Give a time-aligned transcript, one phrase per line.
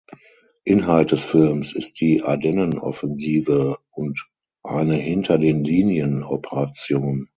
[0.63, 4.27] Inhalt des Films ist die Ardennenoffensive und
[4.63, 7.29] eine Hinter-den-Linien Operation.